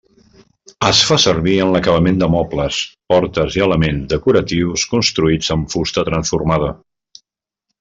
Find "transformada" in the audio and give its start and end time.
6.11-6.73